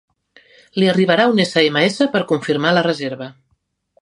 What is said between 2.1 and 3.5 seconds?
per confirmar la reserva.